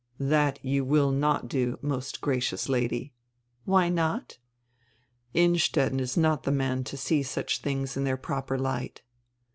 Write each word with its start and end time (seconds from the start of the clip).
"That 0.17 0.57
you 0.65 0.83
will 0.83 1.11
not 1.11 1.47
do, 1.47 1.77
most 1.83 2.21
gracious 2.21 2.67
Lady." 2.67 3.13
"Why 3.65 3.87
not?" 3.87 4.39
"Innstetten 5.35 5.99
is 5.99 6.17
not 6.17 6.41
the 6.41 6.51
man 6.51 6.83
to 6.85 6.97
see 6.97 7.21
such 7.21 7.61
tilings 7.61 7.95
in 7.95 8.03
their 8.03 8.17
proper 8.17 8.57
light." 8.57 9.03